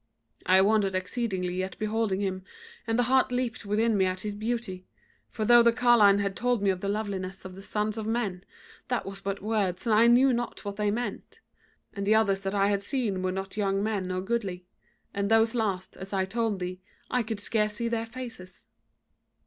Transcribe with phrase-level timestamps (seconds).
[0.47, 2.43] I wondered exceedingly at beholding him
[2.87, 4.87] and the heart leaped within me at his beauty;
[5.29, 8.43] for though the carline had told me of the loveliness of the sons of men,
[8.87, 11.39] that was but words and I knew not what they meant;
[11.93, 14.65] and the others that I had seen were not young men or goodly,
[15.13, 16.81] and those last, as I told thee,
[17.11, 18.65] I could scarce see their faces.